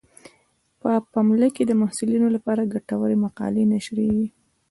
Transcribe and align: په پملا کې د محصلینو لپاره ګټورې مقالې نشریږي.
په 0.79 0.89
پملا 1.11 1.49
کې 1.55 1.63
د 1.65 1.71
محصلینو 1.81 2.27
لپاره 2.35 2.69
ګټورې 2.73 3.15
مقالې 3.25 3.63
نشریږي. 3.73 4.27